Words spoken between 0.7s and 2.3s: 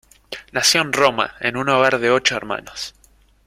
en Roma, en un hogar de